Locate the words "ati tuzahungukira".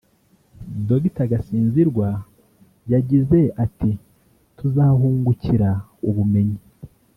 3.63-5.69